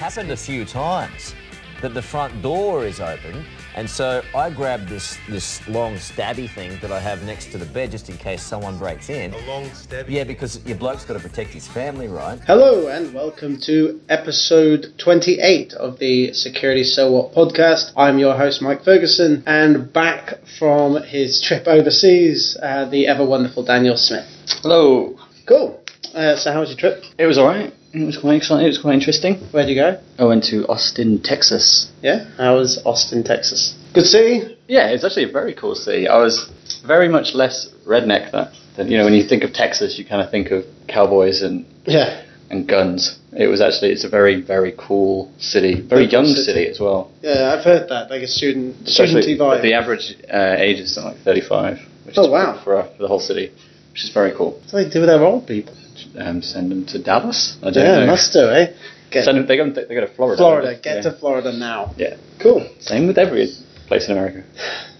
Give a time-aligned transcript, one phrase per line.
[0.00, 1.34] happened a few times
[1.82, 6.78] that the front door is open, and so I grabbed this this long stabby thing
[6.80, 9.34] that I have next to the bed just in case someone breaks in.
[9.34, 10.08] A long stabby.
[10.08, 12.40] Yeah, because your bloke's got to protect his family, right?
[12.46, 17.92] Hello and welcome to episode 28 of the Security So What podcast.
[17.94, 23.64] I'm your host Mike Ferguson and back from his trip overseas, uh, the ever wonderful
[23.64, 24.26] Daniel Smith.
[24.62, 25.18] Hello.
[25.44, 25.78] Cool.
[26.14, 27.04] Uh, so how was your trip?
[27.18, 27.74] It was alright.
[27.92, 28.64] It was quite exciting.
[28.66, 29.34] It was quite interesting.
[29.50, 29.98] Where'd you go?
[30.18, 31.90] I went to Austin, Texas.
[32.02, 33.74] Yeah, how was Austin, Texas?
[33.94, 34.56] Good city?
[34.68, 36.06] Yeah, it's actually a very cool city.
[36.06, 36.48] I was
[36.86, 40.22] very much less redneck than, than you know when you think of Texas, you kind
[40.22, 42.22] of think of cowboys and Yeah.
[42.48, 43.18] and guns.
[43.32, 46.44] It was actually it's a very very cool city, very Very young city.
[46.44, 46.66] city.
[46.68, 47.10] as well.
[47.22, 49.62] Yeah, I've heard that, like a student, Especially studenty vibe.
[49.62, 52.60] the average uh, age is something like 35, which Oh, is wow.
[52.62, 53.50] for uh, for the whole city,
[53.90, 54.52] which is very cool.
[54.52, 55.74] What do they do with their old people?
[56.18, 57.56] Um, send them to Dallas.
[57.62, 58.06] I don't Yeah, know.
[58.06, 58.72] must do, eh?
[59.10, 60.36] Get Send them, they go they go to Florida.
[60.38, 61.10] Florida, get they?
[61.10, 61.94] to Florida now.
[61.96, 62.16] Yeah.
[62.40, 62.68] Cool.
[62.80, 63.46] Same with every
[63.86, 64.44] place in America.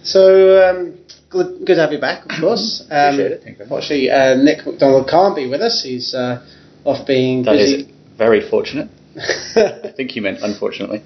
[0.03, 0.97] So, um,
[1.29, 2.81] good, good to have you back, of course.
[2.89, 3.41] Um, Appreciate it.
[3.43, 3.63] Thank you.
[3.63, 5.81] Unfortunately, uh, Nick McDonald can't be with us.
[5.83, 6.45] He's uh,
[6.85, 7.93] off being That is busy.
[8.17, 8.89] very fortunate.
[9.55, 11.03] I think you meant unfortunately.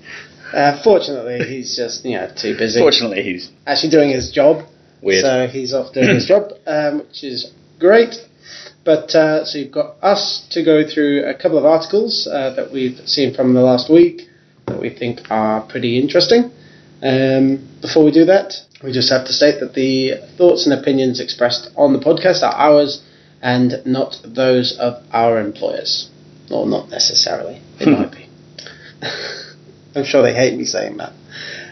[0.54, 2.80] uh, fortunately, he's just you know too busy.
[2.80, 4.66] Fortunately, he's Actually, doing his job.
[5.02, 5.24] weird.
[5.24, 8.16] So he's off doing his job, um, which is great.
[8.86, 12.72] But uh, so you've got us to go through a couple of articles uh, that
[12.72, 14.30] we've seen from the last week
[14.68, 16.52] that we think are pretty interesting.
[17.02, 21.20] Um, before we do that, we just have to state that the thoughts and opinions
[21.20, 23.04] expressed on the podcast are ours
[23.42, 26.10] and not those of our employers.
[26.52, 27.62] Or not necessarily.
[27.80, 28.30] It might be.
[29.96, 31.14] I'm sure they hate me saying that.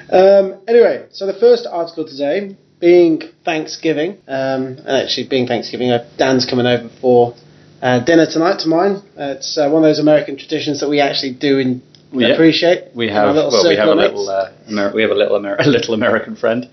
[0.10, 6.04] Um, anyway, so the first article today, being Thanksgiving, um, and actually being Thanksgiving, uh,
[6.18, 7.34] Dan's coming over for
[7.82, 8.96] uh, dinner tonight to mine.
[9.18, 11.82] Uh, it's uh, one of those American traditions that we actually do in,
[12.12, 12.34] Yeah.
[12.36, 12.94] appreciate.
[12.94, 15.66] we have well, we have a little uh, Amer- we have a little Amer- a
[15.66, 16.70] little American friend.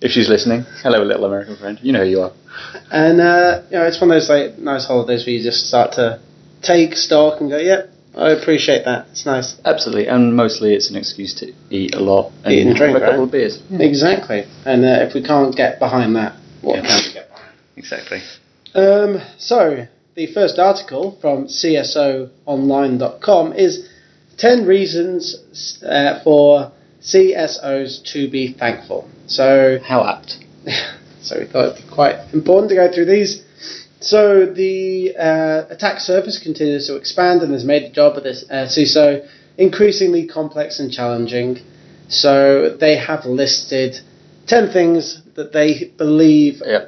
[0.00, 1.78] If she's listening, hello, little American friend.
[1.80, 2.32] You know who you are.
[2.90, 5.92] And uh, you know, it's one of those like nice holidays where you just start
[5.92, 6.20] to
[6.60, 7.81] take stock and go, "Yep,
[8.16, 9.06] I appreciate that.
[9.12, 12.76] It's nice." Absolutely, and mostly it's an excuse to eat a lot and Eat and
[12.76, 13.24] drink, have a couple right?
[13.26, 13.62] of beers.
[13.70, 14.44] Exactly.
[14.66, 16.82] And uh, if we can't get behind that, what Yeah.
[16.82, 17.52] can we get behind?
[17.76, 18.20] Exactly.
[18.74, 21.46] Um, so, the first article from
[22.46, 23.88] CSOonline.com is
[24.38, 25.36] 10 reasons
[25.86, 29.08] uh, for CSOs to be thankful.
[29.26, 30.38] So, How apt.
[31.22, 33.42] so we thought it'd be quite important to go through these.
[34.02, 38.44] So, the uh, attack surface continues to expand and has made the job of this
[38.50, 41.58] uh, CISO increasingly complex and challenging.
[42.08, 44.00] So, they have listed
[44.48, 46.86] 10 things that they believe Yeah.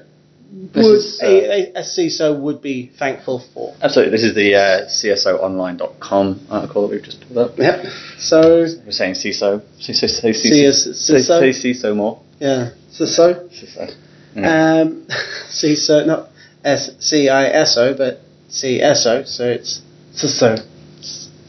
[0.74, 3.74] Would is, uh, a, a, CISO would be thankful for.
[3.82, 4.12] Absolutely.
[4.12, 7.58] This is the uh, CSOonline.com article that we've just pulled up.
[7.58, 7.86] Yep.
[8.18, 8.40] So
[8.86, 9.62] We're saying CISO.
[9.80, 10.22] CISO.
[10.22, 10.94] CISO.
[10.94, 11.50] CISO.
[11.50, 12.20] CISO more.
[12.38, 13.50] yeah, CISO.
[13.50, 13.96] CISO.
[14.36, 14.80] Yeah.
[14.82, 15.06] Um,
[15.50, 16.28] CISO, not
[16.64, 18.20] S C I S O, but
[18.50, 19.26] CSO.
[19.26, 19.80] So it's
[20.14, 20.64] CISO.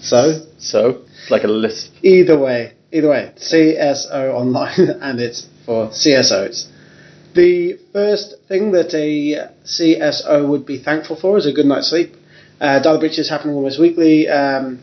[0.02, 1.92] So So, it's like a list.
[2.04, 6.68] either way, either way, CSO online, and it's for CSOs.
[7.34, 12.14] The first thing that a CSO would be thankful for is a good night's sleep.
[12.62, 14.30] Uh, data breaches happening almost weekly.
[14.30, 14.80] Um,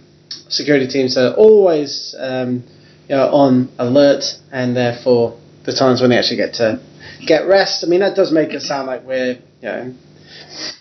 [0.49, 2.63] security teams are always um,
[3.09, 6.81] you know, on alert, and therefore the times when they actually get to
[7.27, 7.85] get rest.
[7.85, 9.95] I mean, that does make it sound like we're you know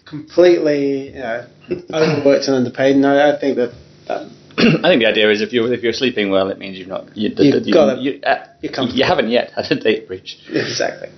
[0.05, 1.47] completely you know
[1.93, 2.95] overworked and underpaid.
[2.97, 3.73] No, I think that,
[4.07, 4.29] that
[4.83, 7.15] I think the idea is if you're if you're sleeping well, it means you've not
[7.15, 8.01] you, You've you, got it.
[8.01, 10.37] you, uh, you haven't yet had a data breach.
[10.49, 11.09] Exactly.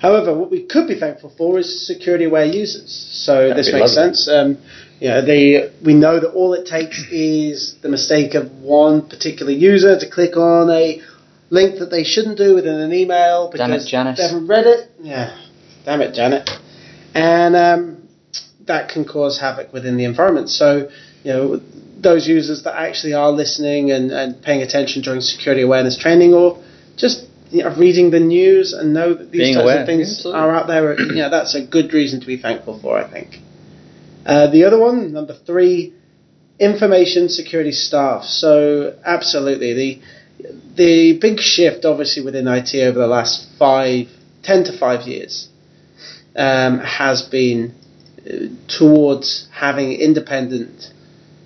[0.00, 2.92] However, what we could be thankful for is security-aware users.
[3.24, 4.14] So That'd this makes lovely.
[4.14, 4.28] sense.
[4.28, 4.58] Um,
[5.00, 9.52] you know, they, we know that all it takes is the mistake of one particular
[9.52, 11.00] user to click on a
[11.48, 14.18] link that they shouldn't do within an email Damn it, because Janice.
[14.18, 14.90] they haven't read it.
[15.00, 15.34] Yeah,
[15.86, 16.48] damn it, Janet.
[17.16, 18.08] And um,
[18.66, 20.50] that can cause havoc within the environment.
[20.50, 20.90] So,
[21.24, 21.62] you know,
[21.98, 26.62] those users that actually are listening and, and paying attention during security awareness training or
[26.96, 30.10] just you know, reading the news and know that these Being types aware, of things
[30.10, 30.40] absolutely.
[30.42, 33.38] are out there, you know, that's a good reason to be thankful for, I think.
[34.26, 35.94] Uh, the other one, number three,
[36.58, 38.24] information security staff.
[38.24, 39.72] So, absolutely.
[39.72, 40.02] The
[40.74, 44.08] the big shift, obviously, within IT over the last five,
[44.42, 45.48] ten to five years
[46.36, 47.74] um, has been
[48.20, 50.92] uh, towards having independent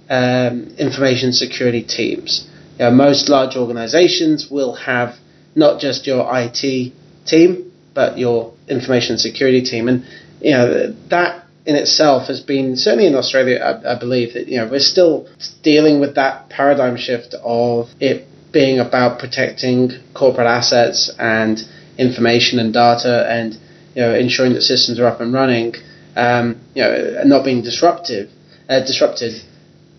[0.08, 2.48] um, information security teams.
[2.78, 5.14] You know, most large organizations will have
[5.54, 6.92] not just your IT
[7.26, 9.88] team, but your information security team.
[9.88, 10.04] And
[10.40, 13.58] you know that in itself has been certainly in Australia.
[13.58, 15.28] I, I believe that you know we're still
[15.62, 21.60] dealing with that paradigm shift of it being about protecting corporate assets and
[21.98, 23.56] information and data and
[23.94, 25.74] you know ensuring that systems are up and running,
[26.16, 28.30] um, you know, not being disruptive,
[28.68, 29.42] uh, disrupted.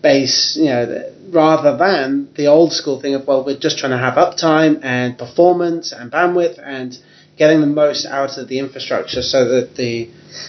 [0.02, 3.98] Base, you know, rather than the old school thing of well, we're just trying to
[3.98, 6.98] have uptime and performance and bandwidth and
[7.36, 10.08] getting the most out of the infrastructure so that the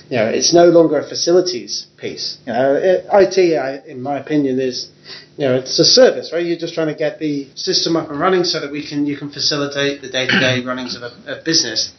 [0.09, 2.37] you know it's no longer a facilities piece.
[2.45, 4.89] You know, it, IT, I, in my opinion, is
[5.37, 6.45] you know it's a service, right?
[6.45, 9.17] You're just trying to get the system up and running so that we can you
[9.17, 11.93] can facilitate the day to day runnings of a, a business.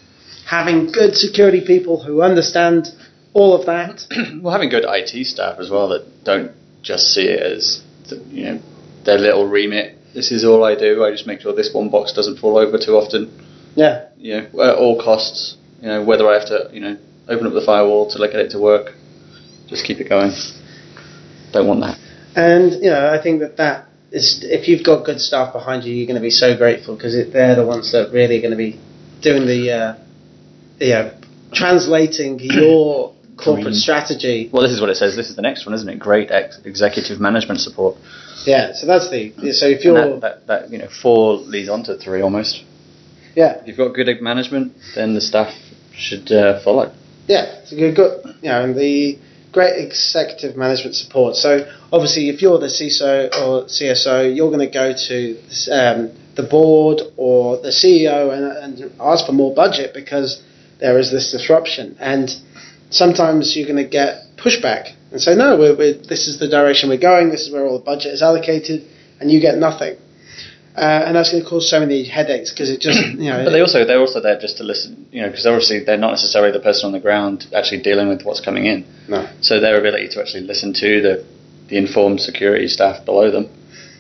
[0.46, 2.88] Having good security people who understand
[3.32, 4.06] all of that.
[4.42, 7.82] well, having good IT staff as well that don't just see it as
[8.28, 8.62] you know
[9.04, 9.98] their little remit.
[10.14, 11.04] This is all I do.
[11.04, 13.30] I just make sure this one box doesn't fall over too often.
[13.74, 14.08] Yeah.
[14.16, 15.56] You know, at all costs.
[15.80, 16.96] You know, whether I have to, you know,
[17.28, 18.94] open up the firewall to get it to work,
[19.66, 20.32] just keep it going.
[21.52, 21.98] Don't want that.
[22.36, 25.94] And you know, I think that that is if you've got good staff behind you,
[25.94, 28.56] you're going to be so grateful because they're the ones that really are going to
[28.56, 28.80] be
[29.20, 30.03] doing the, uh,
[30.80, 31.14] you know,
[31.52, 33.74] translating your corporate Green.
[33.74, 34.50] strategy.
[34.52, 35.16] Well, this is what it says.
[35.16, 35.98] This is the next one, isn't it?
[35.98, 37.96] Great ex- executive management support.
[38.46, 38.72] Yeah.
[38.74, 39.32] So that's the.
[39.52, 42.62] So if you're, that, that, that, you know, four leads on to three almost.
[43.34, 45.52] yeah, If you've got good management, then the staff
[45.94, 46.92] should uh, follow.
[47.26, 49.18] Yeah, so you've got you know and the
[49.52, 51.36] great executive management support.
[51.36, 55.38] So obviously, if you're the CISO or CSO, you're going to go to
[55.72, 60.42] um, the board or the CEO and, and ask for more budget because
[60.80, 62.30] there is this disruption, and
[62.90, 66.88] sometimes you're going to get pushback and say, no, we're, we're, this is the direction
[66.88, 67.30] we're going.
[67.30, 68.84] This is where all the budget is allocated,
[69.20, 69.96] and you get nothing.
[70.76, 73.44] Uh, and that's going to cause so many headaches because it just, you know.
[73.44, 76.10] But they also they're also there just to listen, you know, because obviously they're not
[76.10, 78.84] necessarily the person on the ground actually dealing with what's coming in.
[79.08, 79.30] No.
[79.40, 81.26] So their ability to actually listen to the
[81.68, 83.48] the informed security staff below them,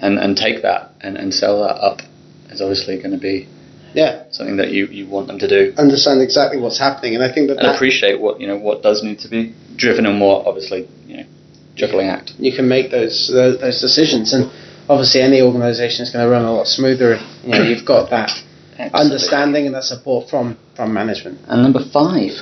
[0.00, 2.00] and, and take that and, and sell that up
[2.50, 3.48] is obviously going to be
[3.94, 7.32] yeah, something that you, you want them to do understand exactly what's happening, and I
[7.32, 10.20] think that, and that appreciate what you know what does need to be driven and
[10.20, 11.26] what obviously you know
[11.74, 12.32] juggling act.
[12.38, 14.32] you can make those those, those decisions.
[14.32, 14.50] And
[14.88, 18.10] obviously, any organisation is going to run a lot smoother if you know you've got
[18.10, 18.30] that
[18.92, 21.40] understanding and that support from from management.
[21.48, 22.32] And number five.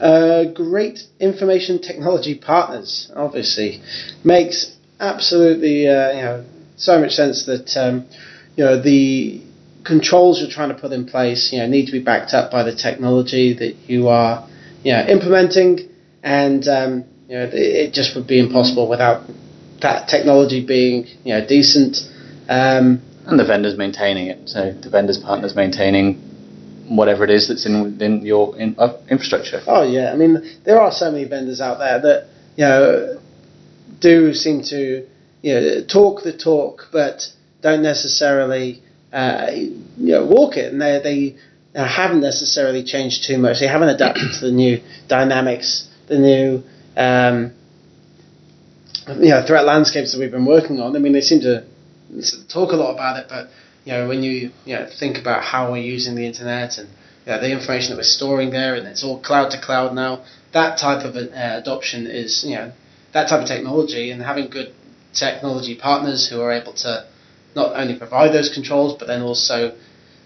[0.00, 3.80] Uh, great information technology partners, obviously,
[4.24, 6.44] makes absolutely uh, you know
[6.76, 8.04] so much sense that um,
[8.56, 9.40] you know the
[9.84, 12.62] controls you're trying to put in place you know need to be backed up by
[12.62, 14.46] the technology that you are
[14.84, 15.88] you know implementing,
[16.22, 19.22] and um, you know it, it just would be impossible without
[19.80, 21.96] that technology being you know decent.
[22.48, 24.48] Um, And the vendors maintaining it.
[24.48, 26.18] So the vendors partners maintaining
[26.88, 29.60] whatever it is that's in within your in, uh, infrastructure.
[29.66, 32.26] Oh yeah, I mean there are so many vendors out there that
[32.56, 33.20] you know
[34.00, 35.06] do seem to
[35.42, 37.28] you know talk the talk, but
[37.62, 41.36] don't necessarily uh, you know walk it, and they
[41.74, 43.60] they haven't necessarily changed too much.
[43.60, 46.62] They haven't adapted to the new dynamics, the new
[46.96, 47.52] um,
[49.08, 50.96] you know threat landscapes that we've been working on.
[50.96, 51.64] I mean, they seem to
[52.48, 53.48] talk a lot about it, but
[53.84, 56.88] you know when you you know think about how we're using the internet and
[57.26, 60.24] you know, the information that we're storing there, and it's all cloud to cloud now.
[60.52, 62.72] That type of uh, adoption is you know
[63.12, 64.74] that type of technology, and having good
[65.12, 67.06] technology partners who are able to
[67.54, 69.72] not only provide those controls, but then also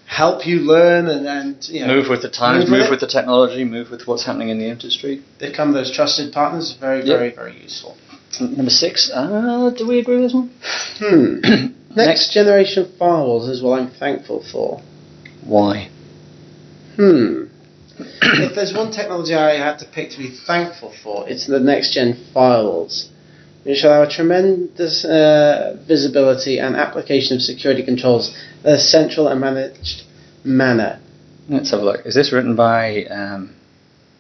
[0.06, 3.00] help you learn and, and you know Move with the times, Move with move with
[3.00, 5.22] the technology, move with what's happening in the industry.
[5.40, 6.76] They become those trusted partners.
[6.80, 7.18] Very, Yep.
[7.18, 7.96] very, very useful.
[8.40, 9.10] Number six.
[9.12, 10.50] Uh, do we agree with this one?
[10.98, 11.40] Hmm.
[11.40, 12.32] Next, Next.
[12.34, 14.80] generation firewalls is what I'm thankful for.
[15.44, 15.88] Why?
[16.96, 17.44] Hmm.
[17.98, 21.94] if there's one technology I had to pick to be thankful for, it's the next
[21.94, 23.08] gen firewalls,
[23.66, 28.32] which allow a tremendous uh, visibility and application of security controls
[28.64, 30.04] in a central and managed
[30.44, 31.00] manner.
[31.48, 32.06] Let's have a look.
[32.06, 33.56] Is this written by um,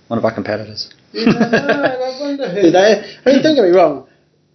[0.08, 0.92] one of our competitors?
[1.12, 3.16] Yeah, I wonder who they.
[3.24, 4.06] I mean, don't get me wrong.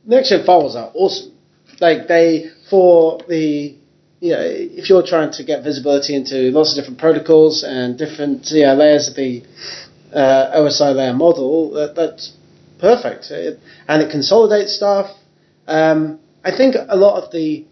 [0.06, 1.32] Next gen firewalls are awesome.
[1.80, 3.76] Like they for the
[4.20, 8.52] you know if you're trying to get visibility into lots of different protocols and different
[8.52, 9.44] yeah, layers of the
[10.14, 12.34] uh, OSI layer model, that, that's
[12.82, 13.32] perfect.
[13.32, 15.08] It, and it consolidates stuff.
[15.68, 17.66] Um, I think a lot of the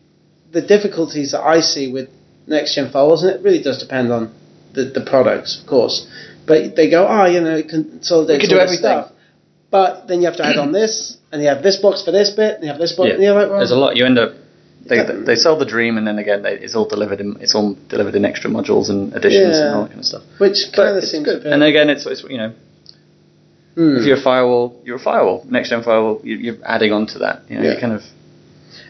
[0.51, 2.10] the difficulties that I see with
[2.48, 4.34] next gen firewalls, and it really does depend on
[4.74, 6.08] the, the products, of course.
[6.48, 9.04] But they go, oh, you know, it consolidates We can do all this everything.
[9.06, 9.12] stuff.
[9.70, 12.32] But then you have to add on this, and you have this box for this
[12.32, 13.12] bit, and you have this box.
[13.13, 13.96] and you're like, well, There's a lot.
[13.98, 14.32] You end up.
[14.89, 15.22] They, Yeah.
[15.24, 18.16] they sell the dream, and then again, they, it's all delivered in it's all delivered
[18.16, 20.24] in extra modules and additions and all that kind of stuff.
[20.39, 21.46] which kind of seems good.
[21.46, 22.54] And again, it's, it's you know
[23.79, 23.95] Hmm.
[23.95, 25.45] If you're a firewall, you're a firewall.
[25.48, 27.43] Next gen firewall, you, you're adding on to that.
[27.50, 27.74] You know, Yeah.
[27.75, 28.01] you kind of.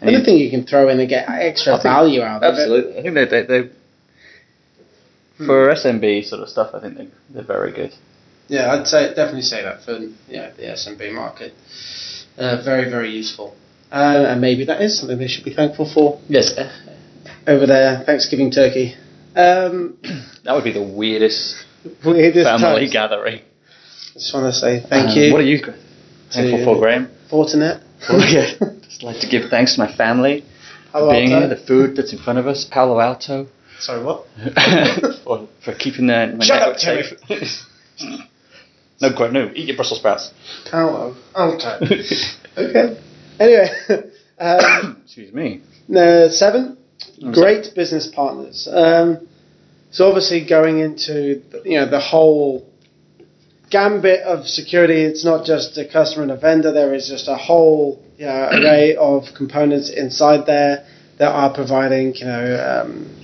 [0.02, 2.60] And I think you can throw in and get extra think- value out of it.
[2.60, 3.70] Absolutely, I think they they, they
[5.46, 6.72] for SMB sort of stuff.
[6.74, 7.94] I think they they're very good.
[8.48, 11.54] Yeah, I'd say definitely say that for yeah the SMB market.
[12.38, 13.56] Uh, very very useful,
[13.92, 16.58] uh, and maybe that is something they should be thankful for Yes,
[17.46, 18.96] over there, Thanksgiving turkey.
[19.36, 19.98] Um,
[20.46, 21.56] that would be the weirdest
[22.06, 22.94] weirdest family times.
[22.94, 23.42] gathering.
[24.20, 25.60] Just want to say thank Um, you, What are you
[26.32, 27.10] thankful for, Graham?
[27.32, 27.82] Fortinet.
[28.10, 28.52] yeah,
[28.84, 30.44] just like to give thanks to my family
[30.92, 33.48] for being here, the food that's in front of us, Palo Alto,
[33.80, 34.26] Sorry, what?
[35.24, 37.14] for, for keeping the my Shut up, safe.
[39.02, 40.32] no, Graham, no, eat your Brussels sprouts.
[40.70, 41.80] Palo Alto.
[42.58, 43.00] okay.
[43.40, 43.70] Anyway,
[44.40, 45.62] um, Excuse me.
[45.88, 46.78] no, seven.
[47.34, 48.68] Great business partners.
[48.70, 49.28] Um,
[49.92, 52.69] so obviously going into you know the whole
[53.70, 56.72] gambit of security, it's not just a customer and a vendor.
[56.72, 60.86] There is just a whole you know, array of components inside there
[61.18, 63.16] that are providing you know um,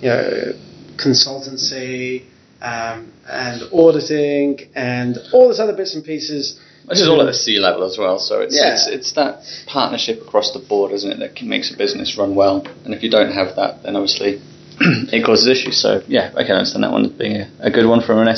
[0.00, 0.52] you know
[0.96, 2.24] consultancy
[2.60, 6.60] um, and auditing and all this other bits and pieces.
[6.88, 8.72] This is all at the C level as well, so it's, Yeah.
[8.72, 12.34] it's it's that partnership across the board, isn't it, that can, makes a business run
[12.34, 12.66] well.
[12.84, 14.40] And if you don't have that, then obviously
[14.80, 15.80] it causes issues.
[15.80, 18.28] So yeah, I can understand that one as being a, a good one from an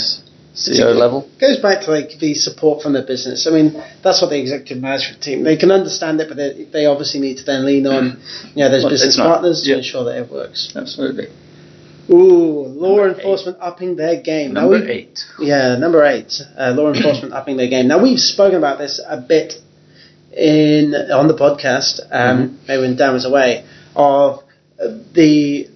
[0.54, 1.28] SCO level.
[1.40, 3.46] goes back to like the support from the business.
[3.46, 6.86] I mean, that's what the executive management team they can understand it, but they, they
[6.86, 8.20] obviously need to then lean on
[8.54, 10.72] you know those Well, business partners to ensure that it works.
[10.76, 11.28] Absolutely.
[12.10, 14.52] Ooh, law Number enforcement upping their game.
[14.54, 15.20] Now Number we- eight.
[15.38, 17.88] Yeah, number eight, uh, law enforcement upping their game.
[17.88, 19.54] Now we've spoken about this a bit
[20.36, 24.42] in on the podcast, um, maybe when Dan was away, of
[25.14, 25.68] the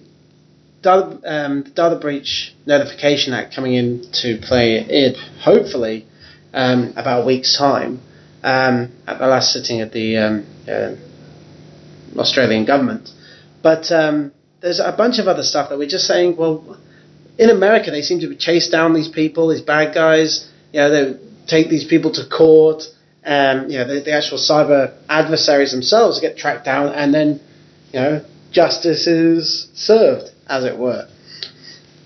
[0.81, 6.05] data, um, data breach notification act coming into play in hopefully
[6.53, 8.01] um, about a week's time
[8.43, 10.95] um, at the last sitting of the um, uh,
[12.19, 13.09] Australian government.
[13.61, 14.31] But um,
[14.61, 16.77] there's a bunch of other stuff that we're just saying, well,
[17.37, 20.49] in America, they seem to be chase down these people, these bad guys.
[20.73, 22.83] You know, they take these people to court.
[23.25, 27.41] Um, you know, the, the actual cyber adversaries themselves get tracked down, and then,
[27.91, 31.07] you know, justice is served, as it were.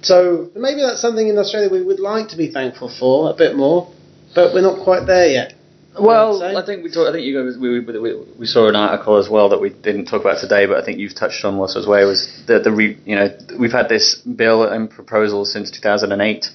[0.02, 3.56] So maybe that's something in Australia we would like to be thankful for a bit
[3.56, 3.92] more,
[4.34, 5.54] but we're not quite there yet.
[6.00, 6.42] Well.
[6.42, 9.18] I think we talk, I think you guys, we, we, we, we saw an article
[9.18, 11.76] as well that we didn't talk about today, but I think you've touched on whilst
[11.76, 12.08] as well.
[12.08, 13.30] was the the re, you know
[13.60, 16.46] we've had this bill and proposal since 2008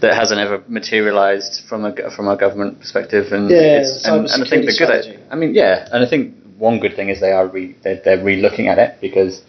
[0.00, 4.44] that hasn't ever materialised from a from our government perspective, and Yeah, it's, and, and
[4.44, 7.32] I think they're good I mean, yeah, and I think one good thing is they
[7.32, 9.42] are re, they're, they're re-looking at it because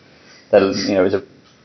[0.51, 1.23] you know it was a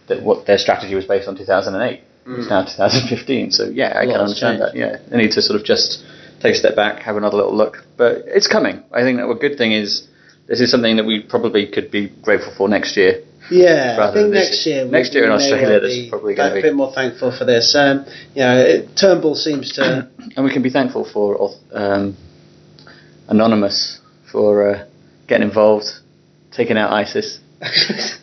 [0.08, 2.02] that what their strategy was based on 2008.
[2.28, 4.74] It's now 2015, so yeah, I can understand that.
[4.74, 6.04] Yeah, they need to sort of just
[6.40, 7.84] take a step back, have another little look.
[7.96, 8.82] But it's coming.
[8.92, 10.08] I think that a good thing is
[10.48, 13.22] this is something that we probably could be grateful for next year.
[13.50, 14.84] Yeah, I think next year.
[14.86, 17.30] Next year in Australia, well this be is probably gonna be a bit more thankful
[17.36, 17.76] for this.
[17.76, 20.08] Um, you know, it, Turnbull seems to.
[20.34, 22.16] And we can be thankful for um,
[23.28, 24.00] Anonymous
[24.32, 24.86] for uh,
[25.28, 25.86] getting involved,
[26.50, 27.38] taking out ISIS.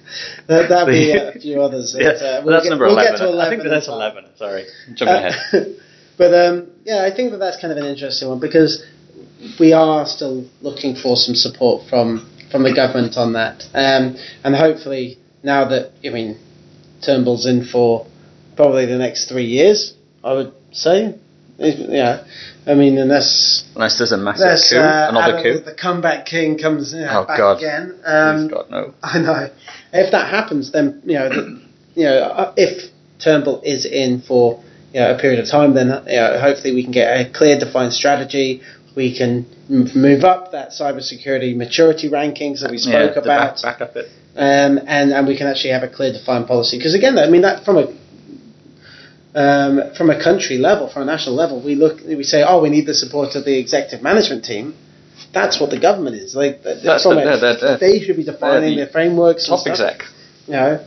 [0.47, 1.95] that, that'd be a few others.
[1.97, 3.11] yeah, uh, well, that's get- number we'll 11.
[3.13, 4.25] Get to 11 I think that that's 11.
[4.37, 5.33] Sorry, I'm jumping ahead.
[5.53, 5.59] Uh,
[6.17, 8.85] but um, yeah, I think that that's kind of an interesting one because
[9.59, 14.55] we are still looking for some support from from the government on that, um, and
[14.55, 16.37] hopefully now that I mean
[17.05, 18.05] Turnbull's in for
[18.55, 21.15] probably the next three years, I would say.
[21.57, 22.23] Yeah,
[22.65, 25.59] I mean, unless Unless there's a massive coup, uh, another Abbott, coup.
[25.65, 27.57] the comeback king comes you know, Oh, back God.
[27.57, 27.95] again.
[28.05, 28.93] Um, God, no.
[29.03, 29.49] I know.
[29.93, 31.61] If that happens, then you know, the,
[31.95, 35.87] you know, uh, if Turnbull is in for you know, a period of time, then
[36.07, 38.61] you know, hopefully we can get a clear, defined strategy.
[38.95, 43.79] We can m- move up that cybersecurity maturity rankings that we spoke yeah, about, Back,
[43.79, 44.07] back up it.
[44.35, 46.77] um, and and we can actually have a clear, defined policy.
[46.77, 47.87] Because again, I mean that from a
[49.35, 52.69] um, from a country level, from a national level, we look, we say, oh, we
[52.69, 54.75] need the support of the executive management team.
[55.33, 56.61] That's what the government is like.
[56.63, 59.43] That's from the- a- they're- they're- they should be defining the the frameworks.
[59.47, 59.71] and Top stuff.
[59.73, 60.03] exec.
[60.47, 60.79] You know,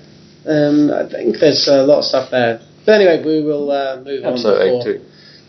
[0.46, 2.60] um, I think there's a lot of stuff there.
[2.84, 4.70] But anyway, we will uh, move Absolutely.
[4.70, 5.00] on before Too.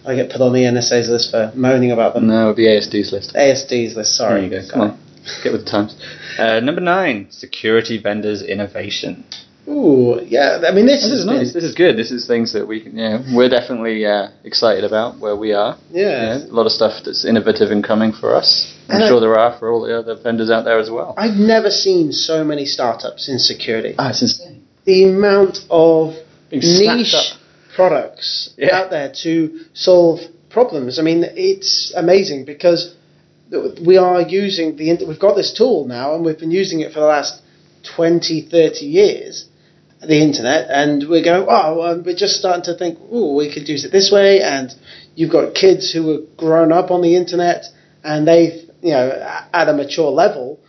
[0.05, 2.25] I get put on the NSA's list for moaning about them.
[2.27, 3.33] No, the ASD's list.
[3.35, 4.47] ASD's list, sorry.
[4.47, 4.71] There you go.
[4.73, 4.97] Come on.
[5.43, 5.93] Get with the times.
[6.39, 9.25] Uh, number nine, security vendors innovation.
[9.67, 10.61] Ooh, yeah.
[10.65, 11.53] I mean, this, This is nice.
[11.53, 11.97] This is good.
[11.97, 15.77] This is things that we can, know, we're definitely uh, excited about where we are.
[15.91, 16.37] Yeah.
[16.37, 18.73] Know, a lot of stuff that's innovative and coming for us.
[18.87, 21.13] I'm And I- sure there are for all the other vendors out there as well.
[21.17, 23.93] I've never seen so many startups in security.
[23.99, 24.63] Ah, it's insane.
[24.85, 26.15] The amount of
[26.51, 27.37] niche up.
[27.75, 28.73] products Yeah.
[28.77, 30.97] out there to solve problems.
[30.97, 32.95] I mean, it's amazing because
[33.85, 37.01] we are using the we've got this tool now, and we've been using it for
[37.01, 37.41] the last
[37.95, 39.45] 20, 30 years,
[40.01, 43.83] the internet, and we're going, oh, we're just starting to think, oh, we could use
[43.83, 44.73] it this way, and
[45.15, 47.65] you've got kids who are grown up on the internet,
[48.03, 49.09] and they, you know,
[49.53, 50.59] at a mature level,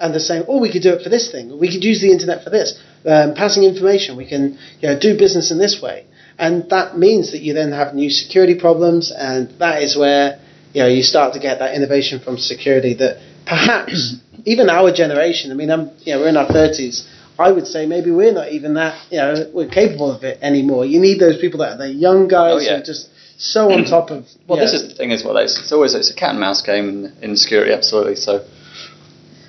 [0.00, 2.10] and they're saying, oh, we could do it for this thing, we could use the
[2.10, 6.06] internet for this, um, passing information, we can, you know, do business in this way,
[6.38, 10.40] and that means that you then have new security problems, and that is where,
[10.72, 15.52] you know, you start to get that innovation from security that perhaps even our generation,
[15.52, 17.06] I mean, I'm, you know, we're in our 30s,
[17.42, 20.84] I would say maybe we're not even that, you know, we're capable of it anymore.
[20.86, 22.76] You need those people that are the young guys Oh, yeah.
[22.76, 24.26] who are just so on top of.
[24.46, 25.36] Well, this know, is the thing as well.
[25.38, 28.16] It's, it's always it's a cat and mouse game in, in security, absolutely.
[28.16, 28.46] So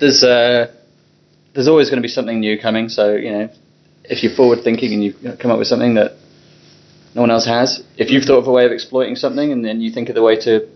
[0.00, 0.72] there's uh,
[1.54, 2.88] there's always going to be something new coming.
[2.88, 3.48] So you know,
[4.04, 6.12] if you're forward thinking and you come up with something that
[7.14, 9.80] no one else has, if you've thought of a way of exploiting something and then
[9.80, 10.68] you think of the way to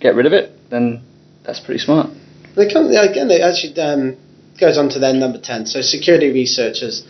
[0.00, 1.04] get rid of it, then
[1.44, 2.08] that's pretty smart.
[2.56, 4.16] They come, again, it actually um,
[4.58, 5.66] goes on to then number 10.
[5.66, 7.06] So, security researchers.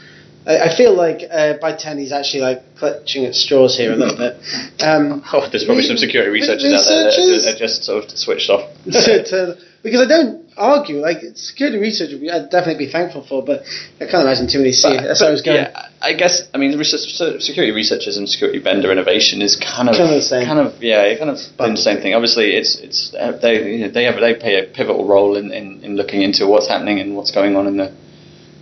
[0.46, 3.96] I, I feel like uh, by 10 he's actually like clutching at straws here a
[3.96, 4.36] little bit.
[4.80, 7.58] Um, Oh, there's probably some security researchers, out there that Researchers?
[7.58, 8.70] just sort of switched off.
[8.84, 13.24] to, to, because I don't argue, like, security research would be, I'd definitely be thankful
[13.26, 13.62] for, but
[14.00, 15.64] I can't imagine too many CSOs going.
[15.64, 16.48] Yeah, I guess.
[16.52, 17.00] I mean, research,
[17.40, 20.46] security researchers and security vendor innovation is kind of Kind of the same.
[20.46, 22.14] Kind of yeah, kind of the same thing.
[22.14, 25.50] Obviously, it's it's uh, they you know, they have they play a pivotal role in,
[25.52, 27.94] in, in looking into what's happening and what's going on in the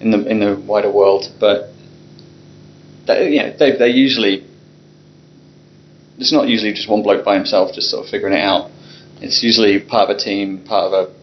[0.00, 1.26] in the in the wider world.
[1.40, 1.70] But
[3.06, 4.44] they, you know, they they usually
[6.18, 8.70] it's not usually just one bloke by himself just sort of figuring it out.
[9.20, 11.15] It's usually part of a team, part of a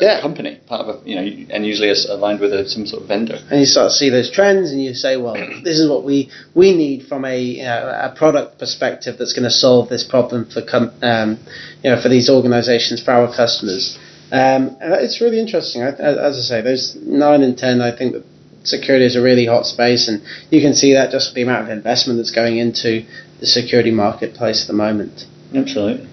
[0.00, 0.20] Yeah.
[0.20, 1.22] company, part of a you know,
[1.54, 3.38] and usually it's aligned with a, some sort of vendor.
[3.50, 5.34] and you start to see those trends, and you say, "Well,
[5.64, 9.44] this is what we we need from a you know, a product perspective that's going
[9.44, 11.38] to solve this problem for com- um,
[11.82, 13.98] you know for these organisations for our customers."
[14.32, 15.82] Um, and it's really interesting.
[15.82, 18.24] I, as I say, those nine and ten, I think that
[18.64, 21.64] security is a really hot space, and you can see that just with the amount
[21.64, 23.04] of investment that's going into
[23.40, 25.26] the security marketplace at the moment.
[25.54, 26.08] Absolutely.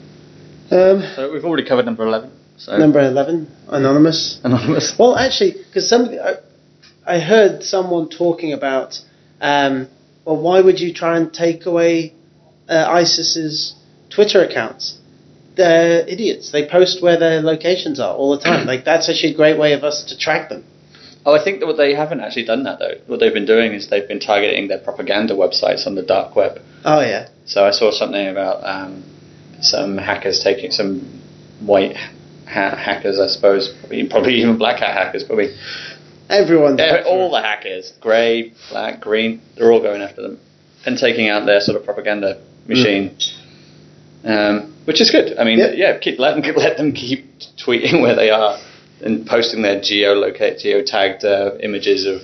[0.69, 2.31] Um, So we've already covered number eleven.
[2.61, 4.39] So number eleven, anonymous.
[4.43, 4.93] anonymous.
[4.99, 6.35] Well, actually, because somebody, I,
[7.07, 8.99] I heard someone talking about,
[9.41, 9.87] um,
[10.25, 12.13] well, why would you try and take away
[12.69, 13.73] uh, ISIS's
[14.11, 14.99] Twitter accounts?
[15.57, 16.51] They're idiots.
[16.51, 18.67] They post where their locations are all the time.
[18.73, 20.63] like that's actually a great way of us to track them.
[21.25, 22.93] Oh, I think that what they haven't actually done that though.
[23.07, 26.61] What they've been doing is they've been targeting their propaganda websites on the dark web.
[26.85, 29.03] Oh yeah, So I saw something about um,
[29.61, 31.21] some hackers taking some
[31.59, 31.95] white
[32.51, 35.55] hat hackers, I suppose, probably, probably even black hat hackers, probably
[36.29, 36.77] everyone.
[36.77, 40.39] Yeah, all the hackers, grey, black, green, they're all going after them
[40.85, 43.15] and taking out their sort of propaganda machine,
[44.23, 45.37] um, which is good.
[45.37, 45.71] I mean, Yeah.
[45.73, 47.25] yeah, keep let them let them keep
[47.65, 48.57] tweeting where they are
[49.03, 52.21] and posting their geolocate, geotagged uh, images of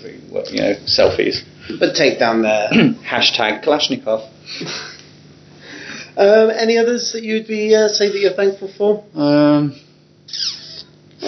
[0.51, 1.41] you know selfies.
[1.79, 2.69] but take down their.
[3.07, 4.27] Hashtag Kalashnikov.
[6.17, 9.03] um, any others that you'd be uh, say that you're thankful for?
[9.19, 9.79] Um,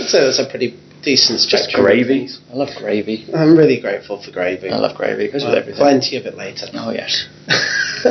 [0.10, 1.86] I'd say that's a pretty decent just spectrum.
[1.86, 2.30] of gravy.
[2.52, 3.28] I love gravy.
[3.34, 4.70] I'm really grateful for gravy.
[4.70, 5.26] I love gravy.
[5.26, 5.80] It goes with Uh, everything.
[5.82, 6.66] plenty of it later.
[6.74, 7.28] Oh yes.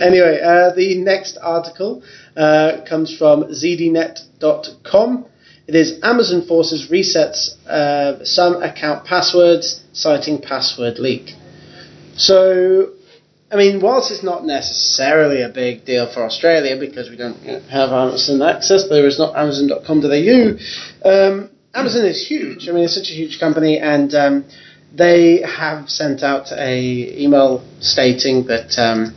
[0.00, 2.02] anyway, uh, the next article
[2.36, 5.26] uh, comes from zdnet.com.
[5.68, 11.34] It is Amazon forces resets uh, some account passwords, citing password leak.
[12.16, 12.90] So,
[13.50, 17.36] I mean, whilst it's not necessarily a big deal for Australia because we don't
[17.70, 20.58] have Amazon access, there is not Amazon.com.au.
[21.08, 22.68] Um, Amazon is huge.
[22.68, 24.44] I mean, it's such a huge company, and um,
[24.92, 29.14] they have sent out a email stating that um,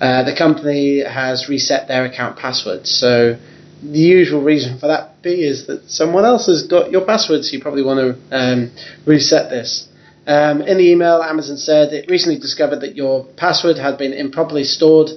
[0.00, 2.90] uh, the company has reset their account passwords.
[2.90, 3.36] So
[3.82, 7.52] the usual reason for that be is that someone else has got your passwords.
[7.52, 8.70] You probably want to um,
[9.04, 9.88] reset this.
[10.26, 14.64] Um, in the email, Amazon said it recently discovered that your password had been improperly
[14.64, 15.10] stored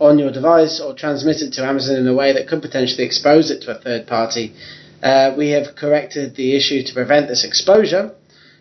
[0.00, 3.62] on your device or transmitted to Amazon in a way that could potentially expose it
[3.62, 4.54] to a third party.
[5.02, 8.12] Uh, we have corrected the issue to prevent this exposure.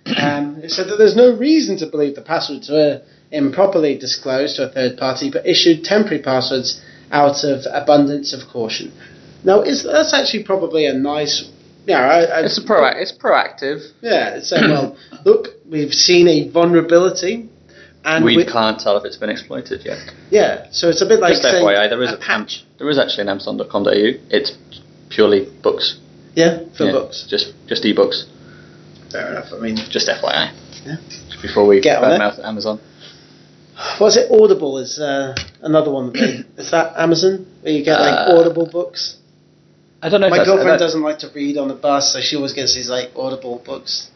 [0.06, 4.70] Um, it said that there's no reason to believe the passwords were improperly disclosed to
[4.70, 6.82] a third party, but issued temporary passwords
[7.12, 8.92] out of abundance of caution.
[9.44, 11.50] Now, is that's actually probably a nice,
[11.88, 12.86] yeah, I, I, It's a pro.
[12.88, 13.92] It's proactive.
[14.02, 14.36] yeah.
[14.36, 17.50] It's saying, well, look, we've seen a vulnerability,
[18.04, 20.00] and we we- can't tell if it's been exploited yet.
[20.30, 20.68] yeah.
[20.72, 22.64] So it's a bit like Just saying FYI, there is a a patch.
[22.78, 23.92] There is actually an Amazon.com.au.
[24.30, 24.52] It's
[25.10, 26.00] purely books.
[26.36, 27.26] Yeah, for Yeah, books.
[27.30, 28.26] Just just ebooks.
[29.12, 29.54] Fair enough.
[29.54, 30.52] I mean, Just FYI.
[30.86, 30.98] Yeah.
[31.30, 32.20] Just before we Get on it.
[32.20, 32.80] badmouth Amazon.
[34.00, 34.78] Was it Audible?
[34.78, 36.12] Is uh, another one.
[36.14, 39.18] That they, is that Amazon where you get like Uh, Audible books?
[40.06, 40.30] I don't know.
[40.30, 42.90] My if girlfriend doesn't like to read on the bus, so she always gets these
[42.90, 44.10] like Audible books.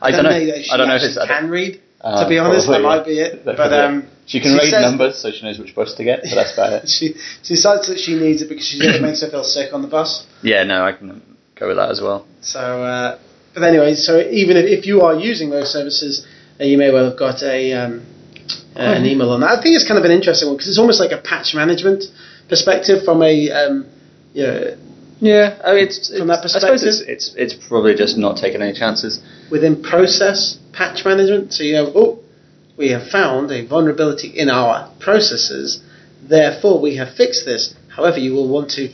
[0.00, 0.30] I don't know.
[0.32, 1.16] if she I don't know if it's.
[1.16, 1.80] don't- can read.
[2.00, 3.42] Uh, to be honest, that might be it.
[3.44, 6.20] But probably um, she can she read numbers, so she knows which bus to get.
[6.22, 6.88] But that's about it.
[6.96, 9.82] she she decides that she needs it because she it makes her feel sick on
[9.82, 10.26] the bus.
[10.42, 11.22] Yeah, no, I can
[11.56, 12.26] go with that as well.
[12.42, 13.18] So, uh,
[13.54, 16.26] but anyway, so even if, if you are using those services,
[16.60, 18.06] uh, you may well have got a um,
[18.76, 19.58] uh, an email on that.
[19.58, 22.04] I think it's kind of an interesting one because it's almost like a patch management
[22.48, 23.86] perspective from a um,
[24.34, 24.76] you know,
[25.24, 27.08] Yeah, I mean, it's, From that it's- I suppose perspective?
[27.14, 29.20] it's, it's it's probably just not taking any chances.
[29.50, 31.52] within process patch management.
[31.54, 32.18] So you know, oh,
[32.76, 35.80] we have found a vulnerability in our processes.
[36.28, 37.74] Therefore, we have fixed this.
[37.96, 38.88] However, you will want to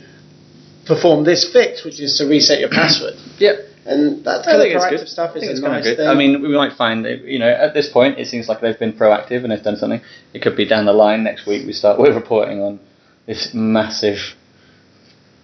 [0.85, 3.15] perform this fix, which is to reset your password.
[3.39, 3.55] Yep.
[3.83, 5.07] And that kind of think it's proactive good.
[5.09, 5.97] stuff I think is it's a nice good.
[5.97, 6.07] thing.
[6.07, 8.77] I mean, we might find, that, you know, at this point, it seems like they've
[8.77, 10.01] been proactive and they've done something.
[10.35, 12.79] It could be down the line next week we start with reporting on
[13.25, 14.19] this massive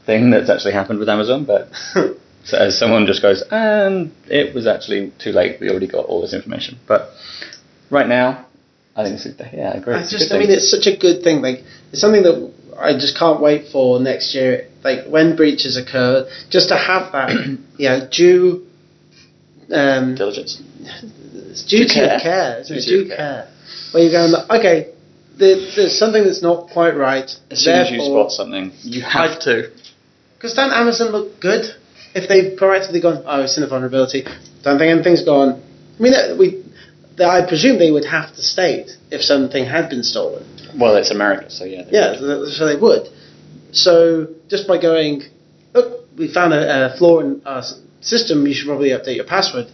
[0.08, 1.70] thing that's actually happened with Amazon, but
[2.43, 5.60] so as someone just goes, and it was actually too late.
[5.62, 6.80] We already got all this information.
[6.88, 7.12] But
[7.91, 8.48] right now,
[8.96, 9.93] I think it's yeah, I agree.
[9.93, 11.41] I It's just, I mean, it's such a good thing.
[11.43, 11.60] Like,
[11.91, 14.70] it's something that I just can't wait for next year.
[14.84, 17.30] Like, when breaches occur, just to have that,
[17.78, 18.65] you know, due,
[19.72, 20.62] um, diligence.
[21.52, 22.15] it's duty Due care.
[22.15, 22.58] of care.
[22.60, 23.17] It's Duty due of care.
[23.17, 23.48] care.
[23.91, 24.93] Where you're going, like, okay,
[25.38, 27.30] there, there's something that's not quite right.
[27.52, 29.70] As soon as you spot something, you have to.
[30.38, 31.65] Because don't Amazon look good
[32.13, 34.23] if they've proactively gone, oh, it's in a vulnerability.
[34.63, 35.62] Don't think anything's gone.
[36.00, 36.63] I mean, we,
[37.23, 40.45] I presume they would have to state if something had been stolen.
[40.78, 41.86] Well, it's America, so yeah.
[41.89, 43.10] Yeah, so so they would.
[43.71, 45.23] So just by going,
[45.73, 47.63] look, we found a, a flaw in our
[48.02, 48.45] system.
[48.45, 49.67] You should probably update your password.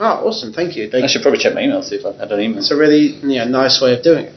[0.00, 0.52] Oh, awesome!
[0.52, 0.88] Thank you.
[0.88, 2.58] They, I should probably check my email see if I've had an email.
[2.58, 4.34] it's a really you know, nice way of doing it.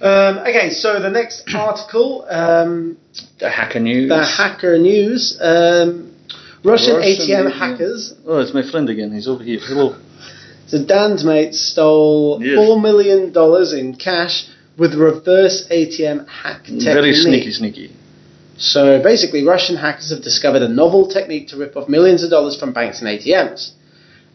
[0.00, 2.96] Um, okay, so the next article, um,
[3.38, 4.08] The hacker news.
[4.08, 5.38] the hacker news.
[5.40, 6.14] Um,
[6.64, 8.14] Russian, Russian ATM hackers.
[8.26, 9.12] Oh, it's my friend again.
[9.12, 9.58] He's over here.
[9.62, 9.96] Hello.
[10.68, 12.56] So Dan's mate stole Yes.
[12.56, 14.46] four million dollars in cash
[14.78, 16.84] with reverse ATM hack technique.
[16.84, 17.90] Very sneaky, sneaky.
[18.56, 22.58] So basically, Russian hackers have discovered a novel technique to rip off millions of dollars
[22.58, 23.72] from banks and ATMs.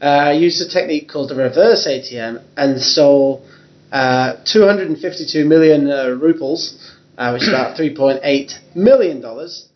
[0.02, 3.44] Uh, used a technique called the reverse ATM and stole
[3.92, 9.70] uh, 252 million uh, rubles, uh, which is about 3.8 million dollars,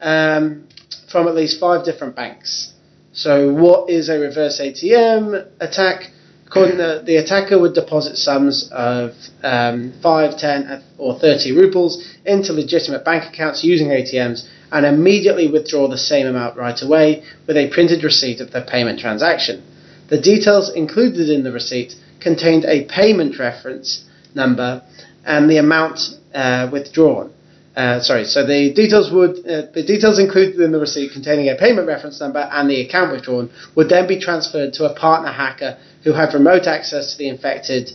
[0.00, 0.66] um,
[1.10, 2.72] from at least five different banks.
[3.12, 6.12] So, what is a reverse ATM attack?
[6.46, 12.52] According to the attacker would deposit sums of um, 5, 10, or 30 rubles into
[12.52, 17.68] legitimate bank accounts using ATMs and immediately withdraw the same amount right away with a
[17.70, 19.64] printed receipt of the payment transaction.
[20.08, 24.82] The details included in the receipt contained a payment reference number
[25.24, 26.00] and the amount
[26.34, 27.32] uh, withdrawn.
[27.76, 31.56] Uh, sorry, so the details would uh, the details included in the receipt containing a
[31.56, 35.76] payment reference number and the account withdrawn would then be transferred to a partner hacker
[36.02, 37.90] who had remote access to the infected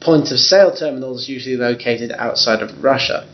[0.00, 3.26] point of sale terminals, usually located outside of Russia.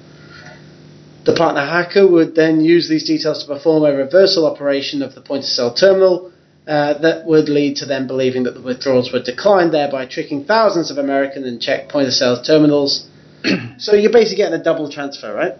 [1.24, 5.20] The partner hacker would then use these details to perform a reversal operation of the
[5.20, 6.32] point of sale terminal
[6.70, 10.88] uh, that would lead to them believing that the withdrawals were declined, thereby tricking thousands
[10.92, 13.08] of American and Czech point of sale terminals.
[13.78, 15.54] so you're basically getting a double transfer, right?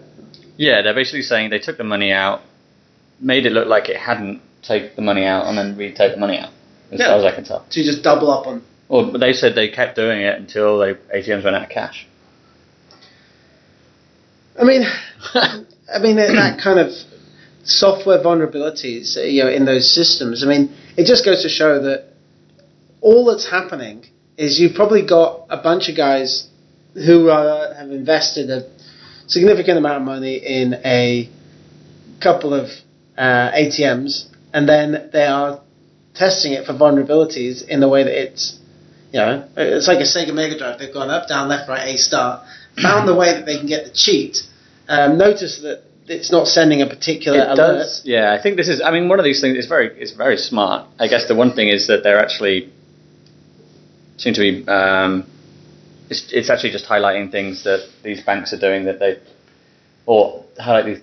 [0.55, 2.41] Yeah, they're basically saying they took the money out,
[3.19, 6.37] made it look like it hadn't taken the money out, and then retake the money
[6.37, 6.51] out.
[6.93, 7.07] As Yeah.
[7.07, 7.65] far as I can tell.
[7.69, 8.61] So you just double up on.
[8.87, 12.07] Well, they said they kept doing it until the ATMs ran out of cash.
[14.57, 14.83] I mean,
[15.33, 16.91] I mean that, that kind of
[17.63, 20.43] software vulnerabilities, uh, you know, in those systems.
[20.43, 22.13] I mean, it just goes to show that
[23.01, 24.05] all that's happening
[24.37, 26.47] is you've probably got a bunch of guys
[26.93, 28.69] who have invested a
[29.27, 31.29] significant amount of money in a
[32.21, 32.69] couple of
[33.17, 35.61] uh, ATMs, and then they are
[36.13, 38.59] testing it for vulnerabilities in the way that it's,
[39.11, 40.79] you know, it's like a Sega Mega Drive.
[40.79, 42.45] They've gone up, down, left, right, A start,
[42.81, 44.37] found the way that they can get the cheat.
[44.87, 47.55] Um, notice that it's not sending a particular It alert.
[47.79, 48.01] does.
[48.03, 48.81] Yeah, I think this is.
[48.81, 49.87] I mean, one of these things is very.
[50.01, 50.87] It's very smart.
[50.99, 52.71] I guess the one thing is that they're actually
[54.17, 54.67] seem to be.
[54.67, 55.25] Um,
[56.09, 59.17] it's, it's actually just highlighting things that these banks are doing that they,
[60.05, 60.99] or highlight these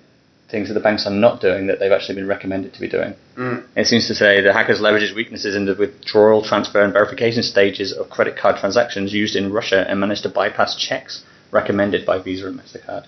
[0.50, 3.14] things that the banks are not doing that they've actually been recommended to be doing.
[3.36, 3.66] Mm.
[3.76, 7.92] It seems to say the hackers leverages weaknesses in the withdrawal, transfer, and verification stages
[7.92, 12.46] of credit card transactions used in Russia and managed to bypass checks recommended by Visa
[12.48, 13.06] and Mastercard.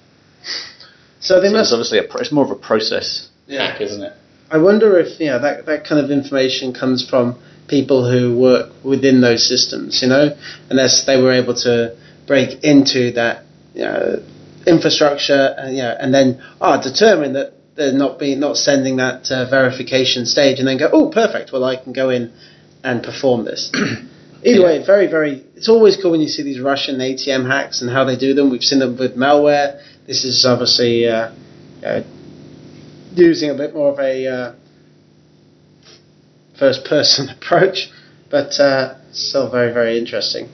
[1.20, 2.02] So they So must it's obviously a.
[2.04, 3.66] pro- It's more of a process Yeah.
[3.72, 4.12] hack, isn't it?
[4.50, 7.36] I wonder if you know that that kind of information comes from
[7.68, 10.34] people who work within those systems, you know,
[10.70, 11.92] unless they were able to
[12.26, 14.20] break into that you know,
[14.66, 19.30] infrastructure, and, you know, and then are determined that they're not being not sending that
[19.30, 21.52] uh, verification stage, and then go, oh, perfect.
[21.52, 22.32] Well, I can go in
[22.82, 23.70] and perform this.
[24.44, 24.64] Either Yeah.
[24.64, 25.44] way, very, very.
[25.54, 28.50] It's always cool when you see these Russian ATM hacks and how they do them.
[28.50, 29.80] We've seen them with malware.
[30.06, 31.32] This is obviously uh,
[31.84, 32.02] uh,
[33.14, 34.54] using a bit more of a uh,
[36.58, 37.90] first-person approach,
[38.30, 40.48] but uh, still very, very interesting.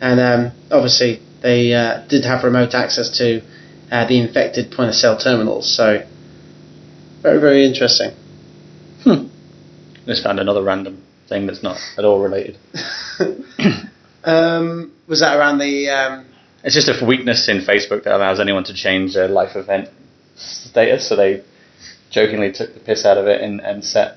[0.00, 3.42] And um, obviously, they uh, did have remote access to
[3.90, 5.74] uh, the infected point-of-sale terminals.
[5.74, 6.06] So,
[7.22, 8.10] very, very interesting.
[9.02, 9.28] Hmm.
[10.06, 12.58] Just found another random thing that's not at all related.
[14.24, 15.88] um, was that around the?
[15.88, 16.26] Um,
[16.64, 19.90] It's just a weakness in Facebook that allows anyone to change their life event
[20.34, 21.08] status.
[21.08, 21.44] So they
[22.10, 24.16] jokingly took the piss out of it and, and set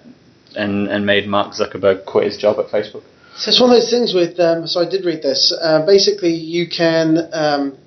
[0.55, 3.03] and, and made Mark Zuckerberg quit his job at Facebook.
[3.35, 4.39] So it's one of those things with.
[4.39, 5.55] Um, so I did read this.
[5.61, 7.77] Uh, basically, you can um,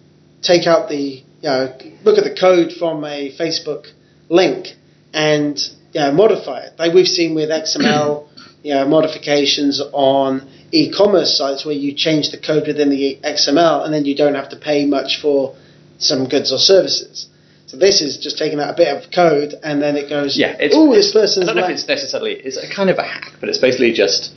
[0.42, 3.86] take out the, you know, look at the code from a Facebook
[4.28, 4.68] link
[5.12, 5.58] and
[5.92, 6.78] you know, modify it.
[6.78, 8.28] Like we've seen with XML,
[8.62, 13.92] you know, modifications on e-commerce sites where you change the code within the XML and
[13.92, 15.54] then you don't have to pay much for
[15.98, 17.26] some goods or services.
[17.66, 20.56] So this is just taking out a bit of code and then it goes, Yeah,
[20.58, 22.32] it's, oh, it's- this person's I don't know if it's necessarily.
[22.34, 24.32] It's a kind of a hack, but it's basically just.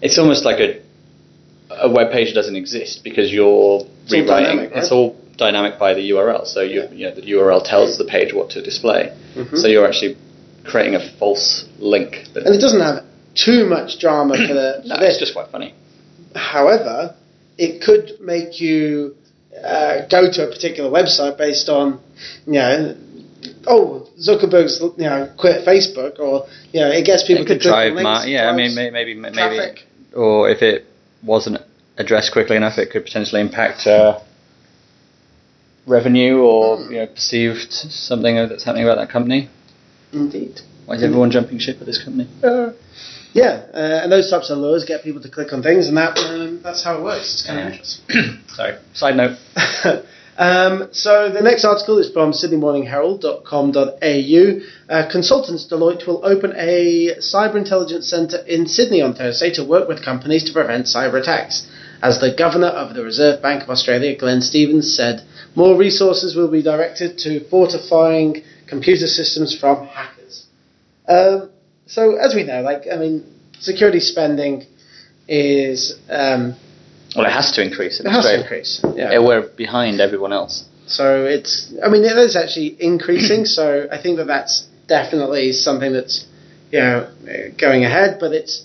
[0.00, 0.80] It's almost like a
[1.70, 4.26] a web page doesn't exist because you're all rewriting.
[4.26, 4.82] dynamic, right?
[4.82, 6.46] It's all dynamic by the URL.
[6.46, 9.12] So you, you know, the URL tells the page what to display.
[9.36, 9.56] Mhm.
[9.60, 10.16] So you're actually
[10.64, 12.24] creating a false link.
[12.34, 13.04] That, and it doesn't have
[13.44, 15.14] too much drama for the no, for this.
[15.14, 15.74] it's just quite funny.
[16.34, 17.14] However,
[17.56, 19.14] it could make you
[19.64, 22.00] uh, go to a particular website based on,
[22.46, 22.96] you know,
[23.66, 27.68] oh Zuckerberg's you know quit Facebook, or you know it gets people it could to
[27.68, 28.50] click drive, links, mar- yeah.
[28.50, 29.86] I mean, maybe, maybe, traffic.
[30.14, 30.84] or if it
[31.24, 31.58] wasn't
[31.96, 34.20] addressed quickly enough, it could potentially impact uh,
[35.86, 36.92] revenue or Hmm.
[36.92, 39.48] you know perceived something that's happening about that company.
[40.12, 40.60] Indeed.
[40.88, 42.26] Why is everyone jumping ship at this company?
[42.42, 42.70] Uh,
[43.34, 46.16] yeah, uh, and those types of lures get people to click on things, and that
[46.16, 47.34] um, that's how it works.
[47.34, 48.38] It's kind of interesting.
[48.54, 48.78] Sorry.
[48.94, 49.36] Side note.
[50.38, 54.60] um, so the next article is from sydneymorningherald.com.au.
[54.88, 59.88] Uh, consultants Deloitte will open a cyber intelligence centre in Sydney on Thursday to work
[59.88, 61.70] with companies to prevent cyber attacks.
[62.02, 65.20] As the governor of the Reserve Bank of Australia, Glenn Stevens, said,
[65.54, 70.47] more resources will be directed to fortifying computer systems from hackers.
[71.08, 71.50] Um,
[71.86, 73.24] so, as we know, like I mean,
[73.58, 74.66] security spending
[75.26, 76.54] is um,
[77.16, 78.00] Well, it has to increase.
[78.00, 78.80] In it has to increase.
[78.94, 79.18] Yeah.
[79.18, 80.64] We're behind everyone else.
[80.86, 83.44] So it's, I mean, it is actually increasing.
[83.44, 86.26] so I think that that's definitely something that's,
[86.70, 87.10] you know,
[87.60, 88.16] going ahead.
[88.18, 88.64] But it's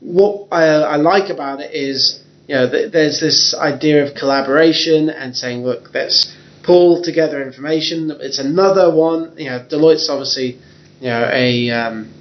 [0.00, 5.08] what I, I like about it is, you know, th- there's this idea of collaboration
[5.08, 8.10] and saying, look, let's pull together information.
[8.20, 9.32] It's another one.
[9.38, 10.58] You know, Deloitte's obviously,
[11.00, 12.12] you know, a um,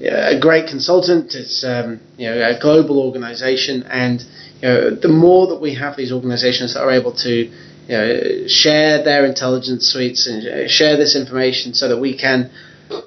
[0.00, 1.34] a great consultant.
[1.34, 4.20] It's um, you know a global organization, and
[4.62, 7.52] you know the more that we have these organizations that are able to you
[7.88, 12.50] know, share their intelligence suites and uh, share this information so that we can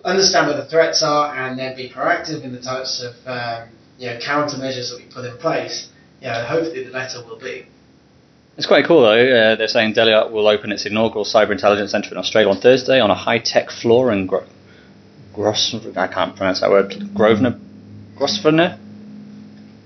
[0.03, 4.07] understand what the threats are and then be proactive in the types of um, you
[4.07, 5.89] know countermeasures that we put in place.
[6.21, 7.67] You know, hopefully the better will be.
[8.57, 9.13] It's quite cool though.
[9.13, 12.99] Uh, they're saying Deloitte will open its inaugural cyber intelligence centre in Australia on Thursday
[12.99, 14.47] on a high-tech floor in Gro-
[15.37, 15.75] Gros.
[15.95, 16.95] I can't pronounce that word.
[17.13, 17.59] Grosvenor,
[18.17, 18.79] Grosvenor,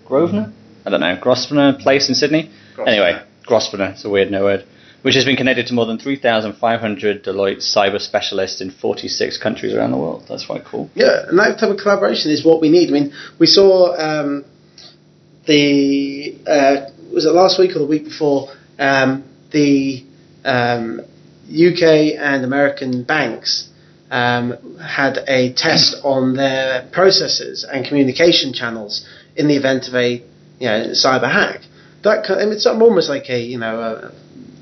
[0.07, 0.53] Grosvenor.
[0.85, 1.17] I don't know.
[1.19, 2.49] Grosvenor Place in Sydney.
[2.79, 3.89] Anyway, Grosvenor.
[3.91, 4.65] It's a weird no word.
[5.01, 9.91] Which has been connected to more than 3,500 Deloitte cyber specialists in 46 countries around
[9.91, 10.23] the world.
[10.29, 10.89] That's quite cool.
[10.95, 12.87] Yeah, and that type of collaboration is what we need.
[12.87, 14.45] I mean, we saw um,
[15.47, 20.05] the uh, was it last week or the week before um, the
[20.45, 21.01] um,
[21.49, 23.67] UK and American banks
[24.11, 30.21] um, had a test on their processes and communication channels in the event of a
[30.59, 31.61] you know cyber hack.
[32.03, 34.11] That ki- I mean, it's almost like a you know a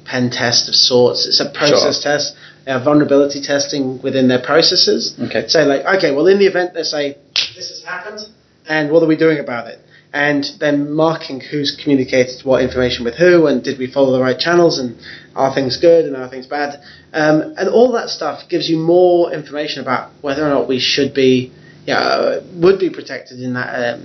[0.05, 1.27] pen test of sorts.
[1.27, 2.35] It's a process test,
[2.67, 5.15] uh, vulnerability testing within their processes.
[5.19, 5.47] Okay.
[5.47, 7.17] Say like, okay, well, in the event they say
[7.55, 8.21] this has happened,
[8.67, 9.79] and what are we doing about it?
[10.13, 14.38] And then marking who's communicated what information with who, and did we follow the right
[14.38, 14.97] channels, and
[15.39, 16.82] are things good and are things bad,
[17.13, 21.13] um, and all that stuff gives you more information about whether or not we should
[21.13, 21.52] be,
[21.88, 24.02] you know, would be protected in that, um,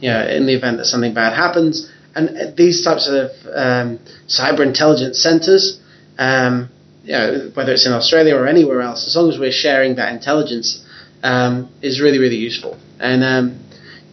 [0.00, 1.90] you know, in the event that something bad happens.
[2.16, 5.80] And uh, these types of um, cyber intelligence centres,
[6.18, 6.68] um,
[7.04, 10.12] you know, whether it's in Australia or anywhere else, as long as we're sharing that
[10.12, 10.84] intelligence,
[11.22, 12.78] um, is really really useful.
[12.98, 13.44] And um,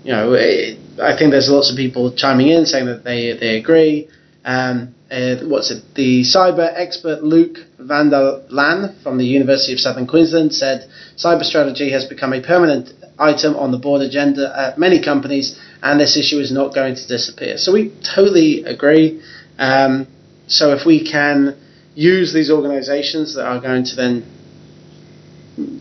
[0.04, 3.58] you know, it, I think there's lots of people chiming in saying that they they
[3.58, 4.08] agree.
[4.46, 5.84] Um, uh, what's it?
[5.96, 11.44] The cyber expert Luke van der Laan from the University of Southern Queensland said cyber
[11.44, 16.16] strategy has become a permanent item on the board agenda at many companies, and this
[16.16, 17.58] issue is not going to disappear.
[17.58, 19.22] So we totally agree.
[19.60, 20.08] Um,
[20.48, 21.58] so if we can
[21.94, 24.24] use these organisations that are going to then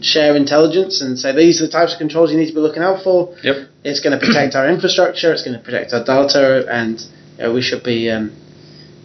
[0.03, 2.83] share intelligence and say these are the types of controls you need to be looking
[2.83, 3.37] out for.
[3.45, 3.69] Yep.
[3.85, 5.33] It's going to protect our infrastructure.
[5.33, 7.01] It's going to protect our data, and
[7.39, 8.37] you know, we should be um,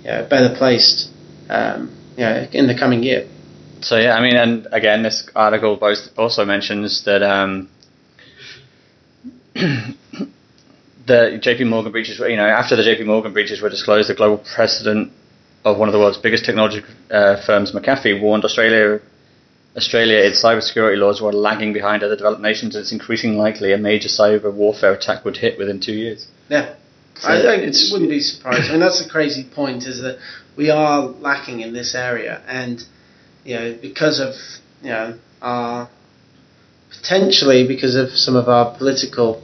[0.06, 1.10] you know, better placed
[1.50, 1.80] um,
[2.18, 3.28] you know, in the coming year.
[3.82, 7.70] So yeah, I mean, and again, this article both also mentions that um,
[9.54, 12.20] the JP Morgan breaches.
[12.20, 15.12] were- You know, after the JP Morgan breaches were disclosed, the global president
[15.64, 19.02] of one of the world's biggest technology uh, firms, McAfee, warned Australia.
[19.76, 22.76] Australia, its cybersecurity laws were lagging behind other developed nations.
[22.76, 26.28] and It's increasingly likely a major cyber warfare attack would hit within two years.
[26.50, 26.76] Yeah.
[27.20, 28.70] So I, I it's- wouldn't be surprised.
[28.70, 30.20] I mean, that's the crazy point is that
[30.58, 32.84] we are lacking in this area, and
[33.44, 34.34] you know, because of
[34.82, 35.90] you know our
[36.90, 39.42] potentially because of some of our political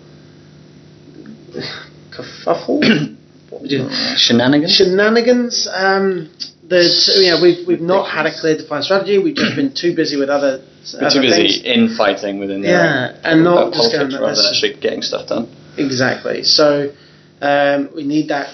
[2.12, 2.82] kerfuffle,
[3.50, 4.76] what would you Shenanigans.
[4.76, 5.68] shenanigans.
[5.74, 6.30] Um,
[6.70, 6.88] that
[7.20, 9.18] you know, we've we've not had a clear defined strategy.
[9.20, 10.64] We've just been too busy with other.
[10.94, 11.64] We're other too busy things.
[11.64, 15.54] infighting within Yeah, and not just going, rather than actually getting stuff done.
[15.78, 16.44] Exactly.
[16.44, 16.92] So
[17.42, 18.50] um, we need that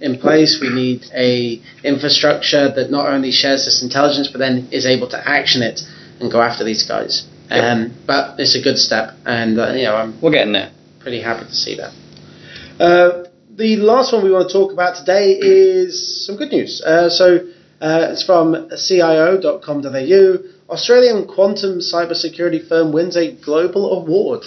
[0.00, 0.58] in place.
[0.60, 5.28] We need a infrastructure that not only shares this intelligence, but then is able to
[5.28, 5.80] action it
[6.20, 7.26] and go after these guys.
[7.50, 7.64] Yep.
[7.64, 10.72] Um, but it's a good step, and uh, you know I'm We're getting there.
[11.00, 11.92] pretty happy to see that.
[12.80, 16.82] Uh, the last one we want to talk about today is some good news.
[16.82, 17.36] Uh, so
[17.80, 20.38] uh, it's from CIO.com.au.
[20.68, 24.42] Australian quantum cybersecurity firm wins a global award.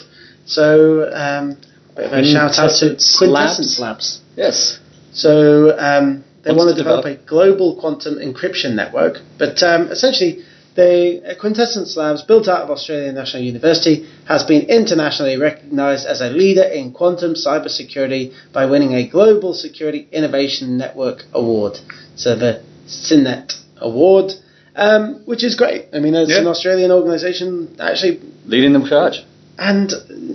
[0.46, 1.58] So um,
[1.96, 3.80] bit of a shout out to Quintessence Labs.
[3.80, 4.22] Labs.
[4.36, 4.80] Yes.
[5.12, 7.22] So um, they want to develop, develop.
[7.22, 10.44] a global quantum encryption network, but um, essentially,
[10.76, 16.22] they uh, Quintessence Labs, built out of Australian National University, has been internationally recognised as
[16.22, 21.80] a leader in quantum cybersecurity by winning a Global Security Innovation Network Award.
[22.16, 24.32] So the CINET Award,
[24.76, 25.86] um, which is great.
[25.94, 26.40] I mean, it's Yeah.
[26.42, 29.26] an Australian organisation actually Leading the charge.
[29.58, 29.92] and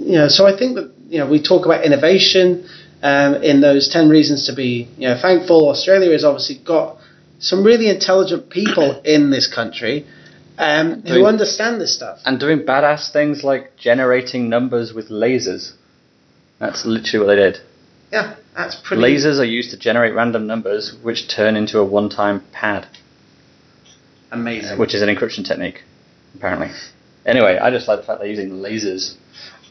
[0.07, 2.69] you know, so I think that you know we talk about innovation
[3.03, 5.69] um, in those ten reasons to be you know thankful.
[5.69, 6.99] Australia has obviously got
[7.39, 10.05] some really intelligent people in this country
[10.59, 12.19] um, who Doing- understand this stuff.
[12.25, 15.73] And doing badass things like generating numbers with lasers.
[16.59, 17.59] That's literally what they did.
[18.11, 19.03] Yeah, that's pretty.
[19.03, 22.87] Lasers are used to generate random numbers, which turn into a one-time pad,
[24.33, 24.79] amazing.
[24.79, 25.83] which is an encryption technique,
[26.35, 26.71] apparently.
[27.27, 29.15] Anyway, I just like the fact they're using lasers.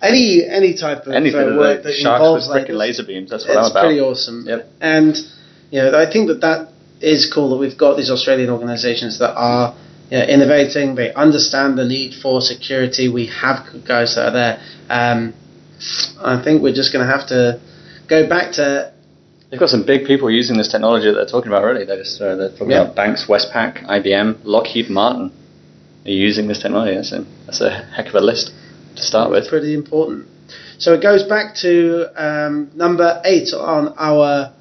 [0.02, 3.30] any any type of Anything uh, work that sharks involves with freaking laser beams.
[3.30, 3.86] That's what I'm about.
[3.86, 4.44] it's pretty awesome.
[4.48, 4.68] Yep.
[4.82, 5.16] And
[5.72, 6.70] you know, I think that that
[7.02, 9.76] is cool that we've got these Australian organisations that are
[10.10, 10.96] you know, innovating.
[10.96, 13.10] They understand the need for security.
[13.10, 14.62] We have guys that are there.
[14.90, 15.34] Um,
[16.22, 17.60] I think we're just going to have to
[18.10, 18.92] go back to
[19.50, 21.86] They've got some big people using this technology that they're talking about already.
[21.86, 22.84] They're just uh, they're talking Yeah.
[22.84, 25.32] about banks, Westpac, IBM, Lockheed Martin
[26.04, 26.96] using this technology.
[26.96, 28.52] That's a, that's a heck of a list
[28.96, 29.48] to start with.
[29.50, 30.28] pretty important.
[30.78, 34.54] So it goes back to um, number eight on our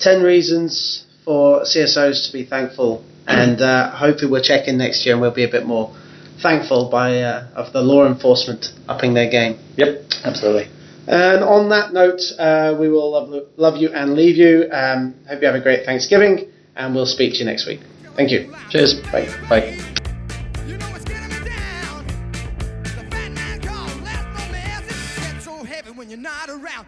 [0.00, 3.04] 10 reasons for CSOs to be thankful.
[3.26, 5.94] And uh, hopefully we'll check in next year and we'll be a bit more
[6.42, 9.58] thankful by uh, of the law enforcement upping their game.
[9.76, 10.68] Yep, absolutely.
[11.06, 14.68] And on that note, uh, we will love, love you and leave you.
[14.72, 17.80] Um, hope you have a great Thanksgiving, and we'll speak to you next week.
[18.16, 18.54] Thank you.
[18.70, 18.94] Cheers.
[19.12, 19.28] Bye.
[19.48, 20.01] Bye.
[26.50, 26.86] Around.